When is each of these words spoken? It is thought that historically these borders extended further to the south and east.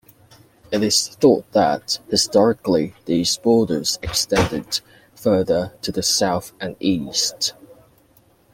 It 0.71 0.81
is 0.81 1.09
thought 1.09 1.51
that 1.51 1.99
historically 2.09 2.95
these 3.05 3.37
borders 3.37 3.99
extended 4.01 4.81
further 5.13 5.73
to 5.83 5.91
the 5.91 6.01
south 6.01 6.53
and 6.59 6.75
east. 6.79 7.53